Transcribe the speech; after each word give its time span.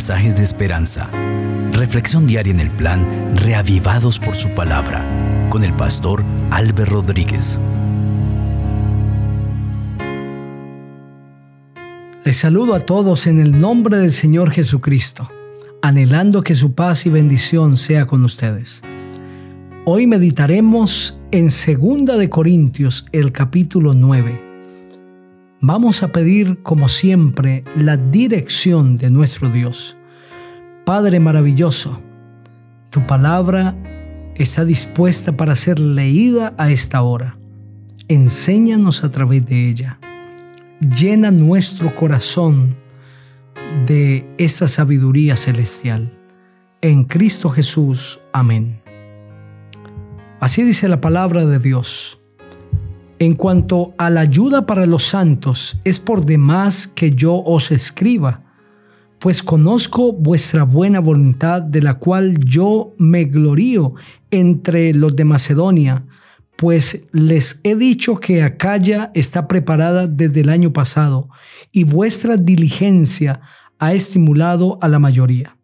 mensajes 0.00 0.34
de 0.34 0.42
esperanza. 0.42 1.10
Reflexión 1.72 2.26
diaria 2.26 2.54
en 2.54 2.60
el 2.60 2.70
plan 2.70 3.36
Reavivados 3.36 4.18
por 4.18 4.34
su 4.34 4.48
palabra 4.54 5.04
con 5.50 5.62
el 5.62 5.74
pastor 5.74 6.24
Álvaro 6.50 6.86
Rodríguez. 6.86 7.60
Les 12.24 12.34
saludo 12.34 12.72
a 12.72 12.80
todos 12.80 13.26
en 13.26 13.40
el 13.40 13.60
nombre 13.60 13.98
del 13.98 14.12
Señor 14.12 14.52
Jesucristo, 14.52 15.28
anhelando 15.82 16.40
que 16.40 16.54
su 16.54 16.72
paz 16.72 17.04
y 17.04 17.10
bendición 17.10 17.76
sea 17.76 18.06
con 18.06 18.24
ustedes. 18.24 18.80
Hoy 19.84 20.06
meditaremos 20.06 21.20
en 21.30 21.48
2 21.48 22.18
de 22.18 22.30
Corintios, 22.30 23.04
el 23.12 23.32
capítulo 23.32 23.92
9 23.92 24.49
Vamos 25.62 26.02
a 26.02 26.10
pedir, 26.10 26.62
como 26.62 26.88
siempre, 26.88 27.64
la 27.76 27.98
dirección 27.98 28.96
de 28.96 29.10
nuestro 29.10 29.50
Dios. 29.50 29.94
Padre 30.86 31.20
maravilloso, 31.20 32.00
tu 32.88 33.06
palabra 33.06 33.76
está 34.36 34.64
dispuesta 34.64 35.36
para 35.36 35.54
ser 35.54 35.78
leída 35.78 36.54
a 36.56 36.70
esta 36.70 37.02
hora. 37.02 37.36
Enséñanos 38.08 39.04
a 39.04 39.10
través 39.10 39.44
de 39.44 39.68
ella. 39.68 39.98
Llena 40.80 41.30
nuestro 41.30 41.94
corazón 41.94 42.76
de 43.84 44.26
esa 44.38 44.66
sabiduría 44.66 45.36
celestial. 45.36 46.10
En 46.80 47.04
Cristo 47.04 47.50
Jesús. 47.50 48.18
Amén. 48.32 48.80
Así 50.40 50.64
dice 50.64 50.88
la 50.88 51.02
palabra 51.02 51.44
de 51.44 51.58
Dios. 51.58 52.19
En 53.22 53.34
cuanto 53.34 53.92
a 53.98 54.08
la 54.08 54.22
ayuda 54.22 54.64
para 54.64 54.86
los 54.86 55.02
santos, 55.02 55.78
es 55.84 55.98
por 55.98 56.24
demás 56.24 56.86
que 56.86 57.10
yo 57.10 57.34
os 57.36 57.70
escriba, 57.70 58.44
pues 59.18 59.42
conozco 59.42 60.14
vuestra 60.14 60.62
buena 60.64 61.00
voluntad, 61.00 61.60
de 61.60 61.82
la 61.82 61.98
cual 61.98 62.38
yo 62.42 62.94
me 62.96 63.26
glorío 63.26 63.92
entre 64.30 64.94
los 64.94 65.14
de 65.16 65.26
Macedonia, 65.26 66.06
pues 66.56 67.04
les 67.12 67.60
he 67.62 67.76
dicho 67.76 68.16
que 68.16 68.42
Acaya 68.42 69.10
está 69.12 69.46
preparada 69.46 70.06
desde 70.06 70.40
el 70.40 70.48
año 70.48 70.72
pasado, 70.72 71.28
y 71.72 71.84
vuestra 71.84 72.38
diligencia 72.38 73.42
ha 73.78 73.92
estimulado 73.92 74.78
a 74.80 74.88
la 74.88 74.98
mayoría 74.98 75.59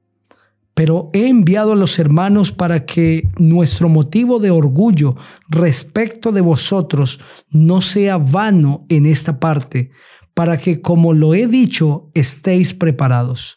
pero 0.76 1.08
he 1.14 1.28
enviado 1.28 1.72
a 1.72 1.74
los 1.74 1.98
hermanos 1.98 2.52
para 2.52 2.84
que 2.84 3.30
nuestro 3.38 3.88
motivo 3.88 4.40
de 4.40 4.50
orgullo 4.50 5.16
respecto 5.48 6.32
de 6.32 6.42
vosotros 6.42 7.18
no 7.48 7.80
sea 7.80 8.18
vano 8.18 8.84
en 8.90 9.06
esta 9.06 9.40
parte, 9.40 9.90
para 10.34 10.58
que, 10.58 10.82
como 10.82 11.14
lo 11.14 11.34
he 11.34 11.46
dicho, 11.46 12.10
estéis 12.12 12.74
preparados. 12.74 13.56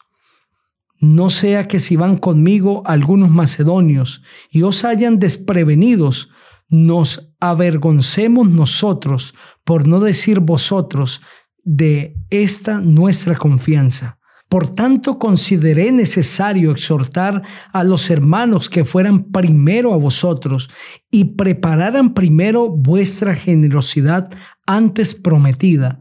No 0.98 1.28
sea 1.28 1.68
que 1.68 1.78
si 1.78 1.94
van 1.94 2.16
conmigo 2.16 2.84
algunos 2.86 3.28
macedonios 3.28 4.22
y 4.50 4.62
os 4.62 4.86
hayan 4.86 5.18
desprevenidos, 5.18 6.30
nos 6.70 7.34
avergoncemos 7.38 8.48
nosotros, 8.48 9.34
por 9.64 9.86
no 9.86 10.00
decir 10.00 10.40
vosotros, 10.40 11.20
de 11.64 12.16
esta 12.30 12.80
nuestra 12.80 13.36
confianza 13.36 14.19
por 14.50 14.66
tanto, 14.66 15.20
consideré 15.20 15.92
necesario 15.92 16.72
exhortar 16.72 17.42
a 17.72 17.84
los 17.84 18.10
hermanos 18.10 18.68
que 18.68 18.84
fueran 18.84 19.30
primero 19.30 19.94
a 19.94 19.96
vosotros 19.96 20.68
y 21.08 21.36
prepararan 21.36 22.14
primero 22.14 22.68
vuestra 22.68 23.36
generosidad 23.36 24.28
antes 24.66 25.14
prometida, 25.14 26.00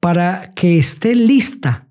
para 0.00 0.54
que 0.54 0.78
esté 0.78 1.14
lista 1.14 1.90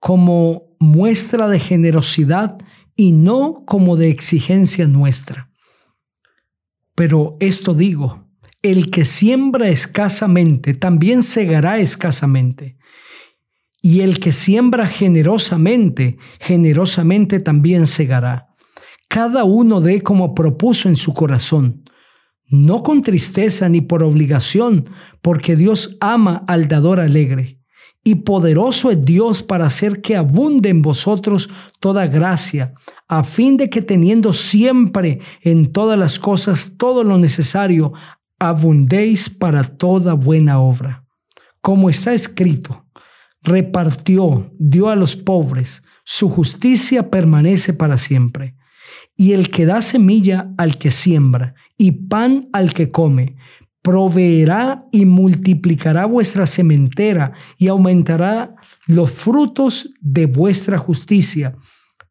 como 0.00 0.74
muestra 0.80 1.46
de 1.48 1.60
generosidad 1.60 2.56
y 2.96 3.12
no 3.12 3.64
como 3.66 3.98
de 3.98 4.08
exigencia 4.08 4.88
nuestra. 4.88 5.50
Pero 6.94 7.36
esto 7.40 7.74
digo, 7.74 8.26
el 8.62 8.90
que 8.90 9.04
siembra 9.04 9.68
escasamente 9.68 10.72
también 10.72 11.22
segará 11.22 11.78
escasamente 11.78 12.78
y 13.82 14.00
el 14.00 14.20
que 14.20 14.30
siembra 14.30 14.86
generosamente, 14.86 16.16
generosamente 16.38 17.40
también 17.40 17.88
segará. 17.88 18.48
Cada 19.08 19.42
uno 19.44 19.80
dé 19.80 20.02
como 20.02 20.34
propuso 20.34 20.88
en 20.88 20.96
su 20.96 21.12
corazón, 21.12 21.82
no 22.48 22.82
con 22.84 23.02
tristeza 23.02 23.68
ni 23.68 23.80
por 23.80 24.04
obligación, 24.04 24.88
porque 25.20 25.56
Dios 25.56 25.96
ama 26.00 26.44
al 26.46 26.68
dador 26.68 27.00
alegre. 27.00 27.58
Y 28.04 28.16
poderoso 28.16 28.90
es 28.90 29.04
Dios 29.04 29.42
para 29.42 29.66
hacer 29.66 30.00
que 30.00 30.16
abunde 30.16 30.68
en 30.68 30.82
vosotros 30.82 31.50
toda 31.78 32.06
gracia, 32.06 32.74
a 33.08 33.24
fin 33.24 33.56
de 33.56 33.68
que 33.68 33.82
teniendo 33.82 34.32
siempre 34.32 35.20
en 35.40 35.72
todas 35.72 35.98
las 35.98 36.18
cosas 36.18 36.72
todo 36.76 37.04
lo 37.04 37.18
necesario, 37.18 37.92
abundéis 38.38 39.28
para 39.28 39.64
toda 39.64 40.14
buena 40.14 40.60
obra. 40.60 41.04
Como 41.60 41.88
está 41.88 42.12
escrito, 42.12 42.86
repartió, 43.42 44.52
dio 44.58 44.88
a 44.88 44.96
los 44.96 45.16
pobres, 45.16 45.82
su 46.04 46.28
justicia 46.28 47.10
permanece 47.10 47.74
para 47.74 47.98
siempre. 47.98 48.56
Y 49.16 49.32
el 49.32 49.50
que 49.50 49.66
da 49.66 49.80
semilla 49.80 50.52
al 50.56 50.78
que 50.78 50.90
siembra 50.90 51.54
y 51.76 51.92
pan 51.92 52.48
al 52.52 52.72
que 52.72 52.90
come, 52.90 53.36
proveerá 53.82 54.86
y 54.92 55.06
multiplicará 55.06 56.06
vuestra 56.06 56.46
sementera 56.46 57.32
y 57.58 57.68
aumentará 57.68 58.54
los 58.86 59.10
frutos 59.10 59.90
de 60.00 60.26
vuestra 60.26 60.78
justicia, 60.78 61.56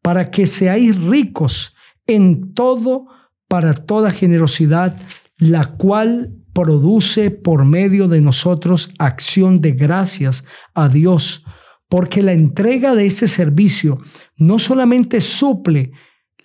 para 0.02 0.30
que 0.30 0.46
seáis 0.46 1.00
ricos 1.00 1.74
en 2.06 2.52
todo 2.52 3.06
para 3.48 3.74
toda 3.74 4.10
generosidad, 4.10 5.00
la 5.38 5.76
cual 5.76 6.34
produce 6.52 7.30
por 7.30 7.64
medio 7.64 8.08
de 8.08 8.20
nosotros 8.20 8.90
acción 8.98 9.60
de 9.60 9.72
gracias 9.72 10.44
a 10.74 10.88
Dios, 10.88 11.44
porque 11.88 12.22
la 12.22 12.32
entrega 12.32 12.94
de 12.94 13.06
ese 13.06 13.28
servicio 13.28 13.98
no 14.36 14.58
solamente 14.58 15.20
suple 15.20 15.92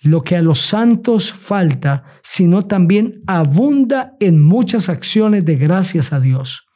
lo 0.02 0.22
que 0.22 0.36
a 0.36 0.42
los 0.42 0.60
santos 0.60 1.32
falta, 1.32 2.04
sino 2.22 2.66
también 2.66 3.22
abunda 3.26 4.16
en 4.20 4.42
muchas 4.42 4.88
acciones 4.88 5.44
de 5.44 5.56
gracias 5.56 6.12
a 6.12 6.20
Dios. 6.20 6.67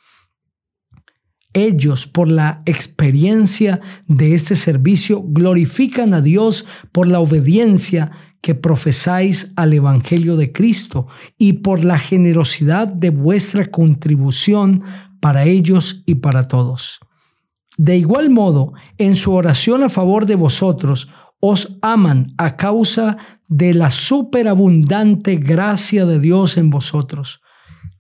Ellos, 1.55 2.07
por 2.07 2.31
la 2.31 2.63
experiencia 2.65 3.81
de 4.07 4.35
este 4.35 4.57
servicio, 4.57 5.23
glorifican 5.23 6.15
a 6.15 6.21
Dios 6.21 6.65
por 6.93 7.07
la 7.07 7.21
obediencia 7.21 8.11
que 8.41 8.55
profesáis 8.55 9.53
al 9.57 9.73
Evangelio 9.73 10.37
de 10.37 10.53
Cristo 10.53 11.07
y 11.39 11.55
por 11.55 11.85
la 11.85 11.99
generosidad 11.99 12.89
de 12.89 13.11
vuestra 13.11 13.71
contribución 13.71 14.83
para 15.21 15.45
ellos 15.45 16.03
y 16.07 16.17
para 16.17 16.49
todos. 16.49 16.99
De 17.79 17.97
igual 17.97 18.31
modo, 18.31 18.73
en 18.99 19.15
su 19.15 19.33
oración 19.33 19.83
a 19.83 19.89
favor 19.89 20.27
de 20.27 20.35
vosotros, 20.35 21.09
os 21.39 21.79
aman 21.83 22.35
a 22.39 22.57
causa 22.57 23.17
de 23.49 23.75
la 23.75 23.91
superabundante 23.91 25.37
gracia 25.37 26.07
de 26.07 26.19
Dios 26.19 26.57
en 26.57 26.71
vosotros. 26.71 27.41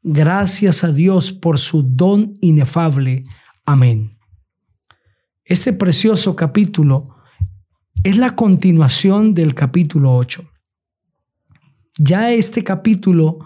Gracias 0.02 0.84
a 0.84 0.92
Dios 0.92 1.32
por 1.32 1.58
su 1.58 1.82
don 1.82 2.36
inefable. 2.40 3.24
Amén. 3.64 4.18
Este 5.44 5.72
precioso 5.72 6.34
capítulo 6.34 7.14
es 8.02 8.16
la 8.16 8.34
continuación 8.34 9.34
del 9.34 9.54
capítulo 9.54 10.16
8. 10.16 10.44
Ya 11.98 12.32
este 12.32 12.64
capítulo 12.64 13.38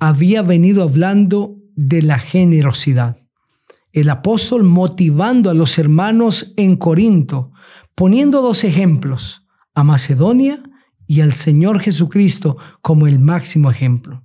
había 0.00 0.42
venido 0.42 0.82
hablando 0.82 1.56
de 1.76 2.02
la 2.02 2.18
generosidad. 2.18 3.16
El 3.92 4.10
apóstol 4.10 4.64
motivando 4.64 5.50
a 5.50 5.54
los 5.54 5.78
hermanos 5.78 6.52
en 6.56 6.76
Corinto, 6.76 7.52
poniendo 7.94 8.42
dos 8.42 8.64
ejemplos, 8.64 9.46
a 9.72 9.84
Macedonia 9.84 10.62
y 11.06 11.20
al 11.20 11.32
Señor 11.32 11.78
Jesucristo 11.78 12.56
como 12.82 13.06
el 13.06 13.20
máximo 13.20 13.70
ejemplo. 13.70 14.24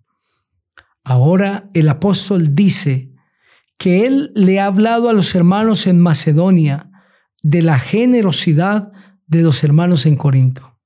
Ahora 1.04 1.70
el 1.75 1.88
apóstol 1.90 2.56
dice 2.56 3.09
que 3.80 4.06
él 4.06 4.31
le 4.36 4.60
ha 4.60 4.66
hablado 4.66 5.10
a 5.10 5.14
los 5.14 5.34
hermanos 5.34 5.88
en 5.88 6.00
Macedonia 6.00 6.92
de 7.42 7.64
la 7.64 7.80
generosidad 7.80 8.92
de 9.26 9.42
los 9.42 9.64
hermanos 9.64 10.06
en 10.06 10.18
Corinto 10.18 10.78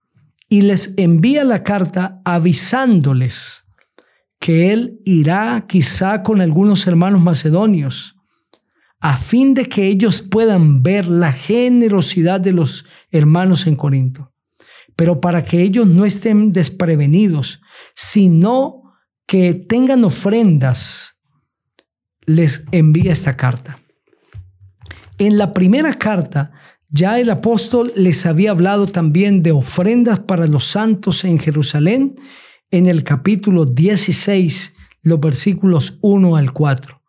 y 0.48 0.62
les 0.62 0.94
envía 0.98 1.44
la 1.44 1.64
carta 1.64 2.22
avisándoles 2.24 3.66
que 4.40 4.72
él 4.72 5.00
irá 5.04 5.66
quizá 5.68 6.22
con 6.22 6.40
algunos 6.40 6.86
hermanos 6.86 7.22
macedonios 7.22 8.16
a 9.00 9.18
fin 9.18 9.54
de 9.54 9.68
que 9.68 9.88
ellos 9.88 10.22
puedan 10.22 10.84
ver 10.84 11.08
la 11.08 11.34
generosidad 11.34 12.40
de 12.40 12.54
los 12.54 12.86
hermanos 13.10 13.66
en 13.68 13.76
Corinto. 13.76 14.32
Pero 14.96 15.20
para 15.20 15.44
que 15.44 15.62
ellos 15.62 15.88
no 15.88 16.06
estén 16.06 16.52
desprevenidos, 16.52 17.60
sino 17.96 18.84
que 19.26 19.56
tengan 19.56 20.04
ofrendas, 20.04 21.13
les 22.26 22.66
envía 22.72 23.14
esta 23.14 23.38
carta. 23.38 23.78
En 25.18 25.38
la 25.38 25.54
primera 25.54 25.94
carta 25.94 26.52
Ya 26.96 27.20
el 27.20 27.32
apóstol 27.32 27.92
les 27.96 28.24
había 28.28 28.52
hablado 28.52 28.86
también 28.86 29.42
de 29.42 29.52
ofrendas 29.52 30.20
para 30.20 30.46
los 30.46 30.66
santos 30.66 31.24
en 31.24 31.40
Jerusalén 31.40 32.18
en 32.70 32.86
el 32.86 33.04
capítulo 33.04 33.66
16, 33.66 34.76
los 35.02 35.20
versículos 35.20 35.98
1 36.02 36.36
al 36.36 36.54
4. 36.54 37.02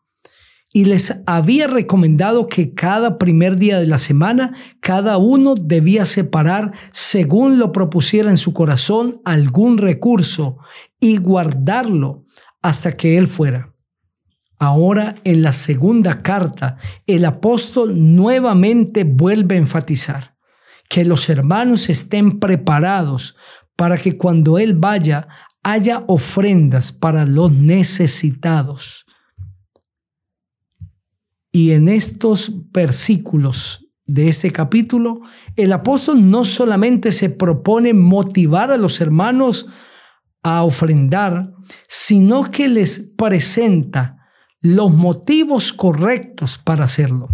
Y 0.72 0.86
les 0.86 1.22
había 1.26 1.66
recomendado 1.66 2.46
que 2.46 2.72
cada 2.72 3.18
primer 3.18 3.58
día 3.58 3.78
de 3.78 3.86
la 3.86 3.98
semana 3.98 4.56
cada 4.80 5.18
uno 5.18 5.54
debía 5.54 6.06
separar, 6.06 6.72
según 6.90 7.58
lo 7.58 7.70
propusiera 7.70 8.30
en 8.30 8.38
su 8.38 8.54
corazón, 8.54 9.20
algún 9.26 9.76
recurso 9.76 10.56
y 10.98 11.18
guardarlo 11.18 12.24
hasta 12.62 12.96
que 12.96 13.18
él 13.18 13.28
fuera. 13.28 13.73
Ahora 14.58 15.16
en 15.24 15.42
la 15.42 15.52
segunda 15.52 16.22
carta, 16.22 16.78
el 17.06 17.24
apóstol 17.24 18.14
nuevamente 18.14 19.04
vuelve 19.04 19.56
a 19.56 19.58
enfatizar 19.58 20.36
que 20.88 21.04
los 21.04 21.28
hermanos 21.28 21.88
estén 21.88 22.38
preparados 22.38 23.36
para 23.76 23.98
que 23.98 24.16
cuando 24.16 24.58
Él 24.58 24.74
vaya 24.74 25.28
haya 25.64 26.04
ofrendas 26.06 26.92
para 26.92 27.24
los 27.24 27.50
necesitados. 27.50 29.06
Y 31.50 31.72
en 31.72 31.88
estos 31.88 32.70
versículos 32.70 33.88
de 34.06 34.28
este 34.28 34.52
capítulo, 34.52 35.20
el 35.56 35.72
apóstol 35.72 36.30
no 36.30 36.44
solamente 36.44 37.12
se 37.12 37.30
propone 37.30 37.94
motivar 37.94 38.70
a 38.70 38.76
los 38.76 39.00
hermanos 39.00 39.66
a 40.42 40.62
ofrendar, 40.62 41.52
sino 41.88 42.50
que 42.50 42.68
les 42.68 43.12
presenta 43.16 44.23
los 44.64 44.94
motivos 44.94 45.74
correctos 45.74 46.56
para 46.56 46.86
hacerlo. 46.86 47.28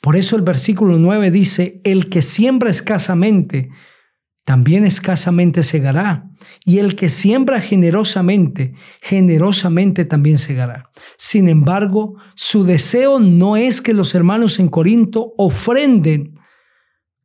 Por 0.00 0.14
eso 0.14 0.36
el 0.36 0.42
versículo 0.42 0.98
9 0.98 1.32
dice, 1.32 1.80
el 1.82 2.08
que 2.08 2.22
siembra 2.22 2.70
escasamente, 2.70 3.68
también 4.44 4.84
escasamente 4.84 5.64
segará, 5.64 6.30
y 6.64 6.78
el 6.78 6.94
que 6.94 7.08
siembra 7.08 7.60
generosamente, 7.60 8.74
generosamente 9.00 10.04
también 10.04 10.38
segará. 10.38 10.92
Sin 11.18 11.48
embargo, 11.48 12.14
su 12.36 12.62
deseo 12.62 13.18
no 13.18 13.56
es 13.56 13.80
que 13.80 13.94
los 13.94 14.14
hermanos 14.14 14.60
en 14.60 14.68
Corinto 14.68 15.34
ofrenden 15.36 16.38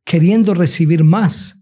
queriendo 0.04 0.54
recibir 0.54 1.04
más, 1.04 1.60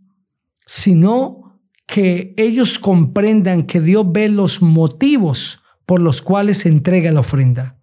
sino 0.65 1.61
que 1.87 2.33
ellos 2.39 2.79
comprendan 2.79 3.65
que 3.65 3.83
Dios 3.83 4.07
ve 4.11 4.31
los 4.31 4.63
motivos 4.63 5.61
por 5.87 6.01
los 6.01 6.21
cuales 6.21 6.59
se 6.59 6.69
entrega 6.69 7.13
la 7.13 7.21
ofrenda. 7.21 7.79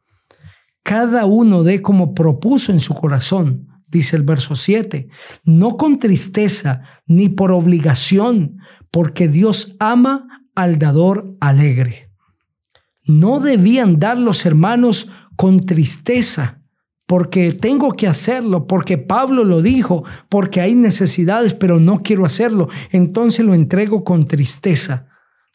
Cada 0.83 1.25
uno 1.25 1.63
dé 1.63 1.81
como 1.81 2.13
propuso 2.13 2.73
en 2.73 2.81
su 2.81 2.94
corazón, 2.94 3.69
dice 3.88 4.17
el 4.17 4.23
verso 4.23 4.55
7, 4.55 5.07
no 5.45 5.77
con 5.77 5.97
tristeza 5.97 6.81
ni 7.07 7.29
por 7.29 7.53
obligación, 7.53 8.57
porque 8.91 9.29
Dios 9.29 9.75
ama 9.79 10.44
al 10.53 10.77
dador 10.77 11.35
alegre. 11.39 12.11
No 13.05 13.39
debían 13.39 14.00
dar 14.00 14.17
los 14.17 14.45
hermanos 14.45 15.09
con 15.38 15.61
tristeza, 15.61 16.61
porque 17.07 17.53
tengo 17.53 17.94
que 17.94 18.07
hacerlo, 18.07 18.67
porque 18.67 18.97
Pablo 18.97 19.44
lo 19.44 19.61
dijo, 19.61 20.03
porque 20.29 20.61
hay 20.61 20.75
necesidades, 20.75 21.53
pero 21.53 21.79
no 21.79 22.01
quiero 22.01 22.25
hacerlo, 22.25 22.69
entonces 22.91 23.45
lo 23.45 23.53
entrego 23.53 24.03
con 24.03 24.25
tristeza 24.25 25.12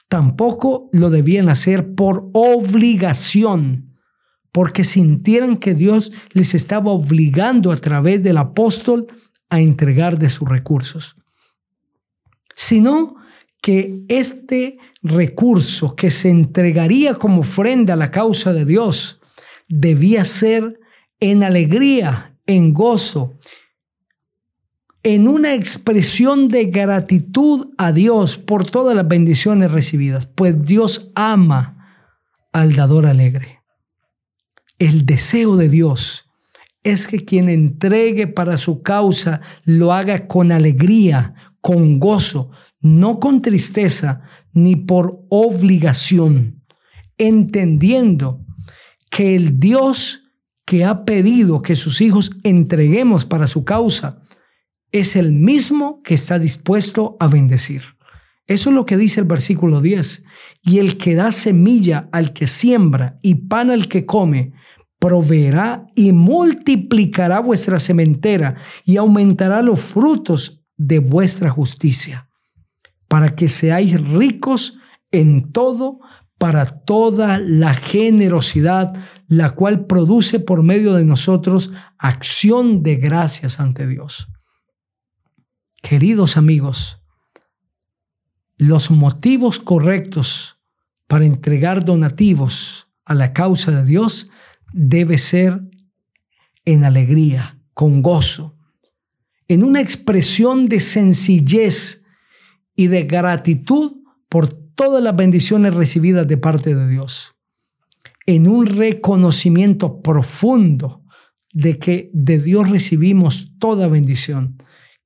tampoco 0.09 0.89
lo 0.93 1.11
debían 1.11 1.49
hacer 1.49 1.95
por 1.95 2.31
obligación, 2.33 3.97
porque 4.53 4.83
sintieran 4.85 5.59
que 5.59 5.75
Dios 5.75 6.13
les 6.33 6.55
estaba 6.55 6.91
obligando 6.91 7.71
a 7.71 7.77
través 7.77 8.23
del 8.23 8.39
apóstol 8.39 9.07
a 9.51 9.61
entregar 9.61 10.19
de 10.19 10.31
sus 10.31 10.49
recursos, 10.49 11.17
sino 12.57 13.17
que 13.61 14.03
este 14.09 14.79
recurso 15.03 15.95
que 15.95 16.11
se 16.11 16.31
entregaría 16.31 17.15
como 17.15 17.41
ofrenda 17.41 17.95
a 17.95 17.97
la 17.97 18.11
causa 18.11 18.53
de 18.53 18.65
Dios 18.65 19.21
debía 19.69 20.25
ser 20.25 20.79
en 21.21 21.43
alegría, 21.43 22.39
en 22.47 22.73
gozo, 22.73 23.35
en 25.03 25.29
una 25.29 25.55
expresión 25.55 26.49
de 26.49 26.67
gratitud 26.67 27.69
a 27.79 27.93
Dios 27.93 28.37
por 28.37 28.67
todas 28.69 28.97
las 28.97 29.07
bendiciones 29.07 29.71
recibidas, 29.71 30.27
pues 30.27 30.65
Dios 30.65 31.13
ama 31.15 32.05
al 32.53 32.75
dador 32.75 33.07
alegre. 33.07 33.63
El 34.79 35.07
deseo 35.07 35.57
de 35.57 35.69
Dios 35.69 36.27
es 36.83 37.07
que 37.07 37.25
quien 37.25 37.49
entregue 37.49 38.27
para 38.27 38.57
su 38.57 38.83
causa 38.83 39.41
lo 39.65 39.93
haga 39.93 40.27
con 40.27 40.53
alegría, 40.53 41.35
con 41.61 41.99
gozo, 41.99 42.51
no 42.81 43.21
con 43.21 43.43
tristeza 43.43 44.23
ni 44.53 44.77
por 44.77 45.25
obligación, 45.29 46.65
entendiendo 47.19 48.45
que 49.11 49.37
el 49.37 49.59
Dios 49.59 50.25
que 50.65 50.85
ha 50.85 51.05
pedido 51.05 51.63
que 51.63 51.77
sus 51.77 52.01
hijos 52.01 52.33
entreguemos 52.43 53.25
para 53.25 53.47
su 53.47 53.65
causa, 53.65 54.23
es 54.93 55.17
el 55.17 55.33
mismo 55.33 56.03
que 56.03 56.15
está 56.15 56.39
dispuesto 56.39 57.17
a 57.21 57.27
bendecir. 57.27 57.83
Eso 58.47 58.71
es 58.71 58.75
lo 58.75 58.87
que 58.87 58.97
dice 58.97 59.21
el 59.21 59.27
versículo 59.27 59.83
10. 59.83 60.25
Y 60.63 60.79
el 60.79 60.97
que 60.97 61.15
da 61.15 61.31
semilla 61.33 62.09
al 62.13 62.33
que 62.33 62.47
siembra 62.47 63.19
y 63.23 63.35
pan 63.35 63.71
al 63.71 63.89
que 63.89 64.07
come, 64.07 64.53
proveerá 64.99 65.87
y 65.95 66.13
multiplicará 66.13 67.41
vuestra 67.41 67.79
sementera 67.79 68.57
y 68.85 68.97
aumentará 68.97 69.63
los 69.63 69.81
frutos 69.81 70.65
de 70.77 70.99
vuestra 70.99 71.51
justicia, 71.51 72.31
para 73.07 73.35
que 73.35 73.49
seáis 73.49 74.01
ricos 74.01 74.79
en 75.11 75.53
todo, 75.53 76.01
para 76.39 76.65
toda 76.65 77.39
la 77.39 77.75
generosidad, 77.75 78.95
la 79.27 79.55
cual 79.55 79.87
produce 79.87 80.41
por 80.41 80.63
medio 80.63 80.95
de 80.95 81.05
nosotros 81.05 81.73
acción 81.99 82.83
de 82.83 82.97
gracias 82.97 83.61
ante 83.61 83.87
Dios. 83.87 84.29
Queridos 85.83 86.37
amigos, 86.37 87.01
los 88.57 88.91
motivos 88.91 89.61
correctos 89.61 90.59
para 91.07 91.25
entregar 91.25 91.85
donativos 91.85 92.89
a 93.05 93.15
la 93.15 93.33
causa 93.33 93.71
de 93.71 93.85
Dios 93.85 94.29
debe 94.73 95.19
ser 95.19 95.61
en 96.65 96.85
alegría, 96.85 97.61
con 97.75 98.03
gozo, 98.03 98.57
en 99.47 99.63
una 99.63 99.81
expresión 99.81 100.67
de 100.67 100.81
sencillez 100.81 102.05
y 102.75 102.89
de 102.89 103.05
gratitud 103.05 104.03
por 104.29 104.53
todas 104.53 105.03
las 105.03 105.17
bendiciones 105.17 105.75
recibidas 105.75 106.27
de 106.27 106.37
parte 106.37 106.75
de 106.75 106.89
Dios, 106.89 107.35
en 108.27 108.49
un 108.49 108.67
reconocimiento 108.67 110.03
profundo 110.03 111.03
de 111.53 111.79
que 111.79 112.11
de 112.13 112.39
Dios 112.39 112.69
recibimos 112.69 113.53
toda 113.59 113.89
bendición 113.89 114.59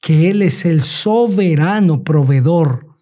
que 0.02 0.30
Él 0.30 0.42
es 0.42 0.66
el 0.66 0.82
soberano 0.82 2.02
proveedor, 2.02 2.98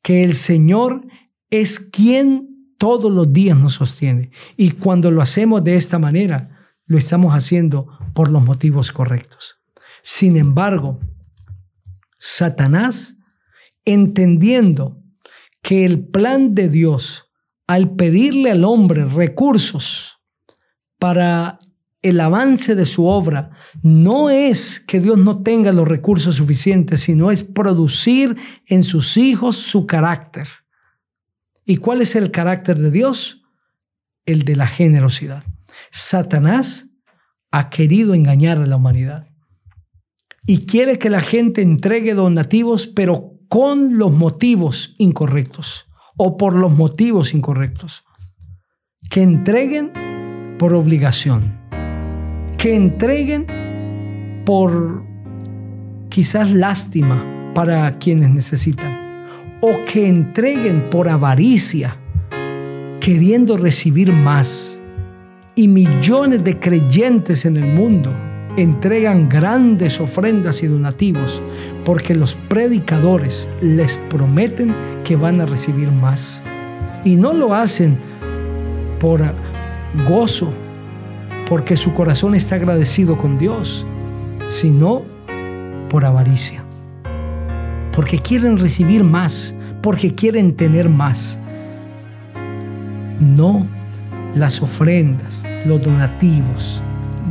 que 0.00 0.22
el 0.22 0.34
Señor 0.34 1.04
es 1.50 1.80
quien 1.80 2.74
todos 2.78 3.10
los 3.10 3.32
días 3.32 3.58
nos 3.58 3.74
sostiene. 3.74 4.30
Y 4.56 4.70
cuando 4.70 5.10
lo 5.10 5.20
hacemos 5.22 5.64
de 5.64 5.74
esta 5.74 5.98
manera, 5.98 6.70
lo 6.86 6.98
estamos 6.98 7.34
haciendo 7.34 7.88
por 8.14 8.30
los 8.30 8.44
motivos 8.44 8.92
correctos. 8.92 9.56
Sin 10.02 10.36
embargo, 10.36 11.00
Satanás, 12.18 13.16
entendiendo 13.84 15.02
que 15.62 15.84
el 15.84 16.06
plan 16.06 16.54
de 16.54 16.68
Dios, 16.68 17.24
al 17.66 17.96
pedirle 17.96 18.52
al 18.52 18.62
hombre 18.62 19.04
recursos 19.04 20.20
para 21.00 21.58
el 22.08 22.20
avance 22.20 22.76
de 22.76 22.86
su 22.86 23.06
obra 23.06 23.50
no 23.82 24.30
es 24.30 24.78
que 24.78 25.00
Dios 25.00 25.18
no 25.18 25.42
tenga 25.42 25.72
los 25.72 25.88
recursos 25.88 26.36
suficientes, 26.36 27.00
sino 27.00 27.32
es 27.32 27.42
producir 27.42 28.36
en 28.66 28.84
sus 28.84 29.16
hijos 29.16 29.56
su 29.56 29.86
carácter. 29.86 30.46
¿Y 31.64 31.78
cuál 31.78 32.00
es 32.00 32.14
el 32.14 32.30
carácter 32.30 32.78
de 32.78 32.92
Dios? 32.92 33.42
El 34.24 34.44
de 34.44 34.54
la 34.54 34.68
generosidad. 34.68 35.42
Satanás 35.90 36.86
ha 37.50 37.70
querido 37.70 38.14
engañar 38.14 38.58
a 38.58 38.66
la 38.66 38.76
humanidad 38.76 39.28
y 40.46 40.66
quiere 40.66 41.00
que 41.00 41.10
la 41.10 41.20
gente 41.20 41.60
entregue 41.60 42.14
donativos, 42.14 42.86
pero 42.86 43.32
con 43.48 43.98
los 43.98 44.12
motivos 44.12 44.94
incorrectos 44.98 45.86
o 46.16 46.36
por 46.36 46.54
los 46.54 46.70
motivos 46.70 47.34
incorrectos. 47.34 48.04
Que 49.10 49.22
entreguen 49.22 49.92
por 50.58 50.72
obligación 50.74 51.65
que 52.66 52.74
entreguen 52.74 53.46
por 54.44 55.04
quizás 56.08 56.50
lástima 56.50 57.52
para 57.54 57.96
quienes 57.98 58.30
necesitan, 58.30 59.24
o 59.60 59.70
que 59.84 60.08
entreguen 60.08 60.90
por 60.90 61.08
avaricia, 61.08 61.96
queriendo 62.98 63.56
recibir 63.56 64.12
más. 64.12 64.80
Y 65.54 65.68
millones 65.68 66.42
de 66.42 66.58
creyentes 66.58 67.44
en 67.44 67.56
el 67.56 67.72
mundo 67.72 68.12
entregan 68.56 69.28
grandes 69.28 70.00
ofrendas 70.00 70.60
y 70.64 70.66
donativos 70.66 71.40
porque 71.84 72.16
los 72.16 72.34
predicadores 72.48 73.48
les 73.62 73.96
prometen 73.96 74.74
que 75.04 75.14
van 75.14 75.40
a 75.40 75.46
recibir 75.46 75.92
más. 75.92 76.42
Y 77.04 77.14
no 77.14 77.32
lo 77.32 77.54
hacen 77.54 77.96
por 78.98 79.22
gozo, 80.08 80.52
porque 81.48 81.76
su 81.76 81.94
corazón 81.94 82.34
está 82.34 82.56
agradecido 82.56 83.16
con 83.16 83.38
Dios, 83.38 83.86
sino 84.48 85.02
por 85.88 86.04
avaricia. 86.04 86.64
Porque 87.92 88.18
quieren 88.18 88.58
recibir 88.58 89.04
más, 89.04 89.54
porque 89.82 90.14
quieren 90.14 90.56
tener 90.56 90.88
más. 90.88 91.38
No, 93.20 93.66
las 94.34 94.60
ofrendas, 94.60 95.42
los 95.64 95.80
donativos 95.80 96.82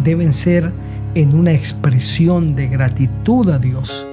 deben 0.03 0.33
ser 0.33 0.71
en 1.13 1.35
una 1.35 1.51
expresión 1.51 2.55
de 2.55 2.67
gratitud 2.67 3.49
a 3.49 3.59
Dios. 3.59 4.05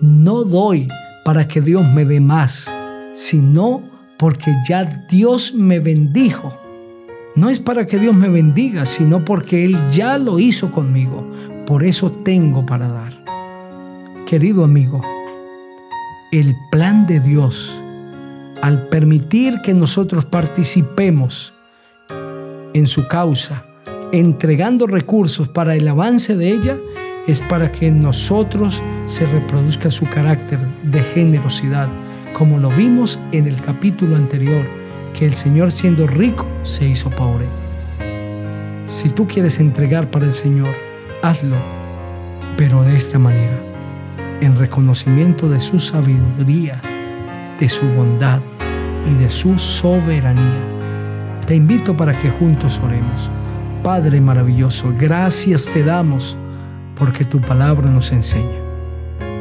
No 0.00 0.44
doy 0.44 0.86
para 1.24 1.48
que 1.48 1.60
Dios 1.60 1.84
me 1.92 2.04
dé 2.04 2.20
más, 2.20 2.72
sino 3.12 3.82
porque 4.18 4.54
ya 4.68 4.84
Dios 5.08 5.54
me 5.54 5.80
bendijo. 5.80 6.56
No 7.36 7.48
es 7.48 7.60
para 7.60 7.86
que 7.86 7.98
Dios 7.98 8.14
me 8.14 8.28
bendiga, 8.28 8.86
sino 8.86 9.24
porque 9.24 9.64
Él 9.64 9.78
ya 9.92 10.18
lo 10.18 10.40
hizo 10.40 10.72
conmigo. 10.72 11.24
Por 11.64 11.84
eso 11.84 12.10
tengo 12.10 12.66
para 12.66 12.88
dar. 12.88 13.22
Querido 14.26 14.64
amigo, 14.64 15.00
el 16.32 16.56
plan 16.72 17.06
de 17.06 17.20
Dios, 17.20 17.80
al 18.62 18.88
permitir 18.88 19.60
que 19.62 19.74
nosotros 19.74 20.24
participemos 20.24 21.54
en 22.74 22.86
su 22.88 23.06
causa, 23.06 23.64
entregando 24.12 24.88
recursos 24.88 25.48
para 25.48 25.76
el 25.76 25.86
avance 25.86 26.36
de 26.36 26.50
ella, 26.50 26.76
es 27.28 27.40
para 27.42 27.70
que 27.70 27.86
en 27.86 28.02
nosotros 28.02 28.82
se 29.06 29.26
reproduzca 29.26 29.90
su 29.92 30.04
carácter 30.06 30.58
de 30.82 31.00
generosidad, 31.02 31.88
como 32.32 32.58
lo 32.58 32.70
vimos 32.70 33.20
en 33.30 33.46
el 33.46 33.60
capítulo 33.60 34.16
anterior, 34.16 34.79
que 35.14 35.26
el 35.26 35.34
Señor 35.34 35.72
siendo 35.72 36.06
rico 36.06 36.46
se 36.62 36.88
hizo 36.88 37.10
pobre. 37.10 37.46
Si 38.86 39.08
tú 39.10 39.26
quieres 39.26 39.60
entregar 39.60 40.10
para 40.10 40.26
el 40.26 40.32
Señor, 40.32 40.74
hazlo, 41.22 41.56
pero 42.56 42.82
de 42.82 42.96
esta 42.96 43.18
manera, 43.18 43.58
en 44.40 44.56
reconocimiento 44.56 45.48
de 45.48 45.60
su 45.60 45.78
sabiduría, 45.78 46.80
de 47.58 47.68
su 47.68 47.86
bondad 47.86 48.40
y 49.06 49.14
de 49.14 49.28
su 49.28 49.58
soberanía. 49.58 50.60
Te 51.46 51.54
invito 51.54 51.96
para 51.96 52.18
que 52.18 52.30
juntos 52.30 52.80
oremos. 52.84 53.30
Padre 53.82 54.20
maravilloso, 54.20 54.92
gracias 54.96 55.64
te 55.66 55.82
damos 55.82 56.36
porque 56.96 57.24
tu 57.24 57.40
palabra 57.40 57.90
nos 57.90 58.12
enseña. 58.12 58.60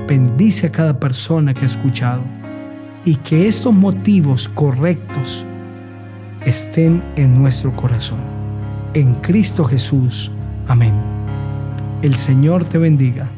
Bendice 0.07 0.67
a 0.67 0.71
cada 0.71 0.99
persona 0.99 1.53
que 1.53 1.63
ha 1.63 1.65
escuchado 1.65 2.23
y 3.05 3.15
que 3.17 3.47
estos 3.47 3.73
motivos 3.73 4.49
correctos 4.49 5.45
estén 6.45 7.03
en 7.15 7.39
nuestro 7.39 7.75
corazón. 7.75 8.19
En 8.93 9.15
Cristo 9.15 9.63
Jesús. 9.65 10.31
Amén. 10.67 10.93
El 12.01 12.15
Señor 12.15 12.65
te 12.65 12.77
bendiga 12.77 13.29